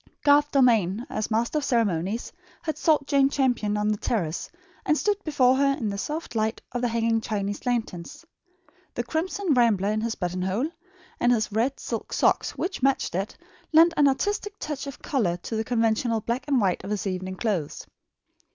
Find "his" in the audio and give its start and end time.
10.01-10.15, 11.31-11.51, 16.89-17.05